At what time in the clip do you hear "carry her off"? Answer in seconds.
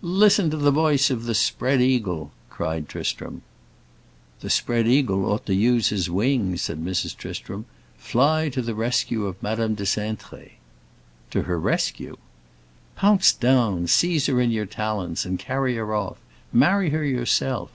15.36-16.18